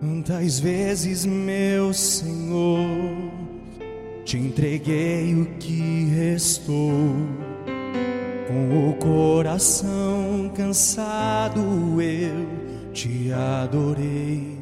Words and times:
Quantas 0.00 0.60
vezes, 0.60 1.26
meu 1.26 1.92
Senhor, 1.92 2.86
te 4.24 4.36
entreguei 4.36 5.34
o 5.34 5.44
que 5.58 6.04
restou. 6.14 6.92
Com 8.46 8.90
o 8.90 8.92
coração 8.94 10.52
cansado 10.54 12.00
eu 12.00 12.46
te 12.92 13.32
adorei. 13.32 14.56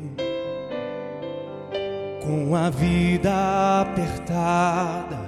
Com 2.25 2.57
a 2.57 2.71
vida 2.71 3.83
apertada, 3.83 5.21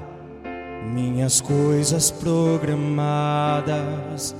minhas 0.92 1.42
coisas 1.42 2.10
programadas, 2.10 4.34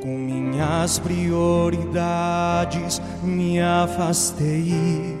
com 0.00 0.16
minhas 0.16 0.98
prioridades 0.98 2.48
me 3.22 3.60
afastei. 3.60 5.17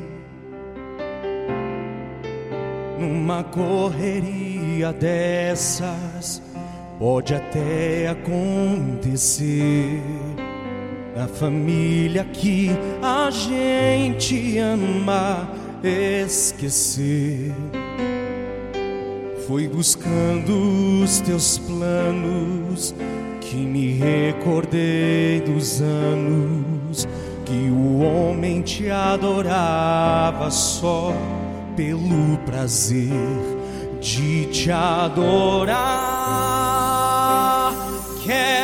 Numa 2.98 3.44
correria 3.44 4.92
dessas, 4.92 6.42
pode 6.98 7.32
até 7.32 8.08
acontecer. 8.08 10.02
A 11.16 11.28
família 11.28 12.24
que 12.24 12.70
a 13.00 13.30
gente 13.30 14.58
ama 14.58 15.48
esquecer. 15.82 17.52
Fui 19.46 19.68
buscando 19.68 21.02
os 21.02 21.20
teus 21.20 21.58
planos, 21.58 22.94
que 23.40 23.56
me 23.56 23.92
recordei 23.92 25.40
dos 25.40 25.80
anos 25.80 27.08
que 27.44 27.70
o 27.70 28.00
homem 28.00 28.60
te 28.60 28.90
adorava 28.90 30.50
só 30.50 31.14
pelo 31.78 32.36
prazer 32.38 33.06
de 34.00 34.46
te 34.46 34.68
adorar. 34.72 35.78
Quero 38.24 38.57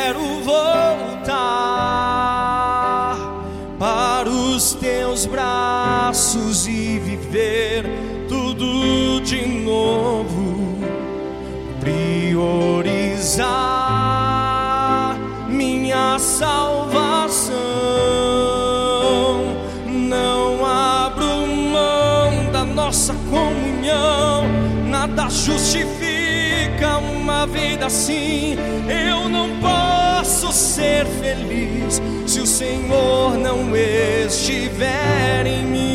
vida 27.55 27.85
assim. 27.85 28.57
Eu 28.89 29.29
não 29.29 29.57
posso 29.59 30.51
ser 30.51 31.05
feliz 31.21 32.01
se 32.27 32.41
o 32.41 32.45
Senhor 32.45 33.37
não 33.37 33.75
estiver 33.75 35.47
em 35.47 35.65
mim. 35.65 35.85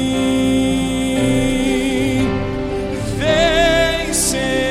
Vem, 3.18 4.14
Senhor, 4.14 4.69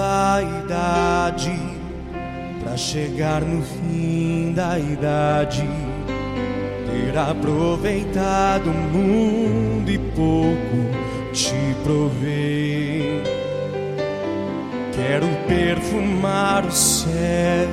vaidade 0.00 1.52
para 2.62 2.76
chegar 2.76 3.42
no 3.42 3.62
fim 3.62 4.52
da 4.54 4.78
idade, 4.78 5.68
ter 6.86 7.18
aproveitado 7.18 8.70
o 8.70 8.74
mundo 8.74 9.90
e 9.90 9.98
pouco 9.98 11.32
te 11.32 11.76
provei. 11.84 13.22
Quero 14.92 15.26
perfumar 15.46 16.64
o 16.64 16.72
céu 16.72 17.68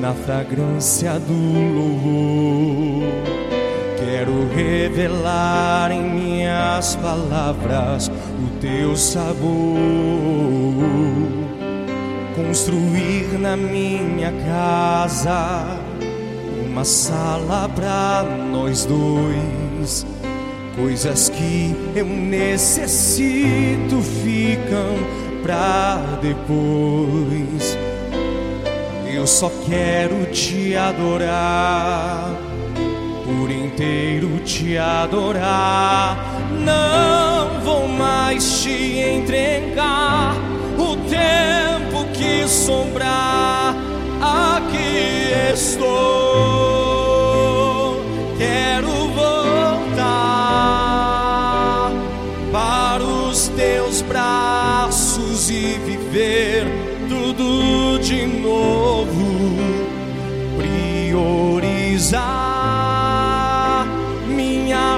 na 0.00 0.14
fragrância 0.14 1.18
do 1.18 1.34
louvor. 1.74 3.51
Quero 4.04 4.48
revelar 4.52 5.92
em 5.92 6.02
minhas 6.02 6.96
palavras 6.96 8.08
o 8.08 8.58
teu 8.60 8.96
sabor. 8.96 9.46
Construir 12.34 13.38
na 13.38 13.56
minha 13.56 14.32
casa 14.44 15.78
uma 16.66 16.84
sala 16.84 17.68
pra 17.68 18.24
nós 18.50 18.84
dois. 18.84 20.04
Coisas 20.74 21.28
que 21.28 21.72
eu 21.94 22.06
necessito 22.06 24.02
ficam 24.24 24.96
pra 25.44 26.18
depois. 26.20 27.78
Eu 29.14 29.28
só 29.28 29.48
quero 29.64 30.26
te 30.32 30.74
adorar, 30.74 32.34
inteiro 33.72 34.38
te 34.44 34.76
adorar. 34.76 36.16
Não 36.60 37.60
vou 37.60 37.88
mais 37.88 38.60
te 38.62 38.98
entregar 38.98 40.36
o 40.78 40.96
tempo 41.08 42.04
que 42.12 42.46
sobrar. 42.46 43.74
Aqui 44.20 45.32
estou, 45.52 45.90
quero 48.38 49.08
voltar 49.08 50.00
para 52.52 53.02
os 53.02 53.48
teus 53.48 54.02
braços 54.02 55.50
e 55.50 55.78
viver 55.84 56.66
tudo 57.08 57.98
de 57.98 58.26
novo. 58.26 59.56
Priorizar 60.56 62.41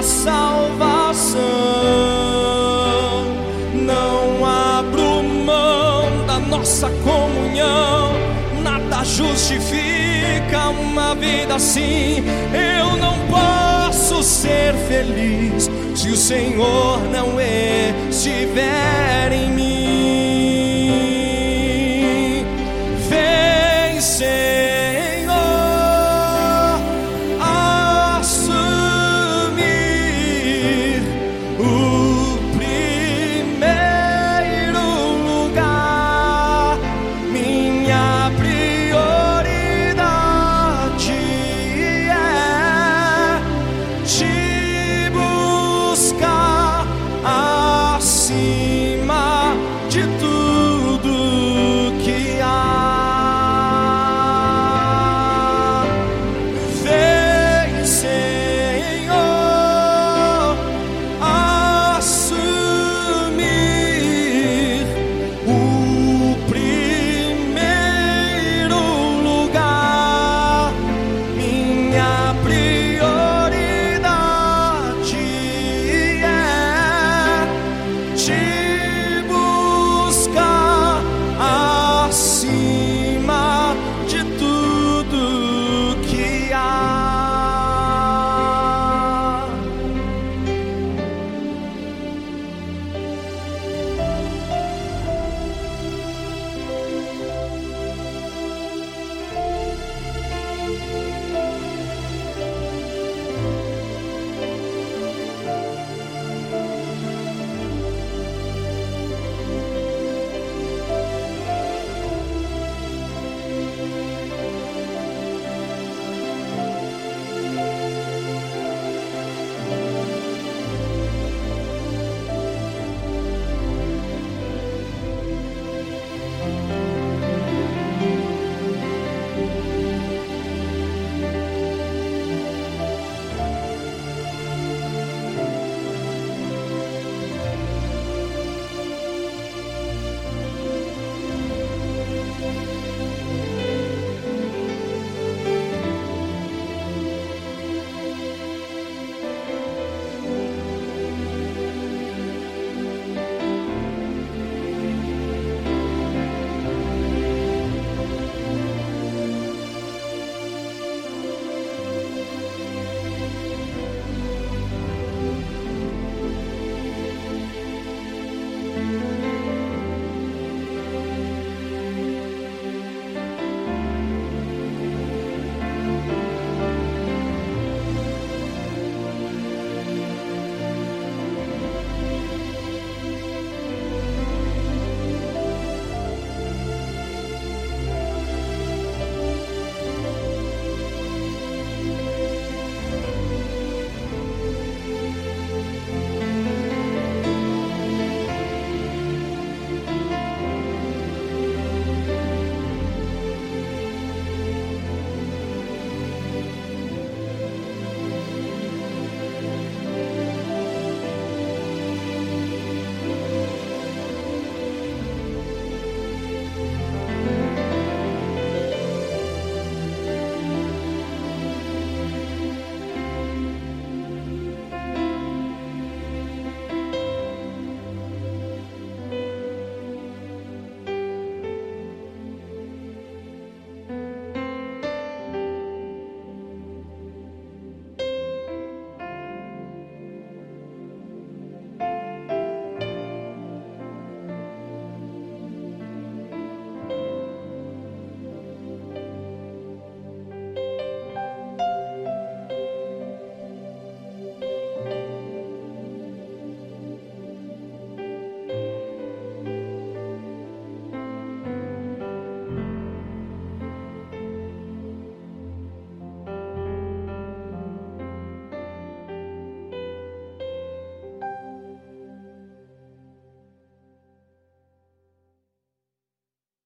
salvação. 0.05 1.41
Não 3.73 4.45
abro 4.45 5.23
mão 5.23 6.25
da 6.27 6.39
nossa 6.39 6.89
comunhão. 7.03 8.13
Nada 8.61 9.03
justifica 9.03 10.69
uma 10.69 11.15
vida 11.15 11.55
assim. 11.55 12.23
Eu 12.53 12.97
não 12.97 13.15
posso 13.27 14.21
ser 14.23 14.73
feliz 14.87 15.69
se 15.95 16.09
o 16.09 16.15
Senhor 16.15 16.99
não 17.11 17.39
estiver 17.41 19.04